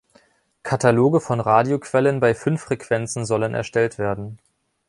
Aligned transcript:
Kataloge 0.63 1.19
von 1.21 1.39
Radioquellen 1.39 2.19
bei 2.19 2.33
fünf 2.33 2.61
Frequenzen 2.61 3.23
sollen 3.23 3.53
erstellt 3.53 3.99
werden. 3.99 4.39